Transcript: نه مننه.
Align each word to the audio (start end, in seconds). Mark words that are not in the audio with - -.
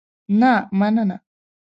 نه 0.39 0.51
مننه. 0.79 1.17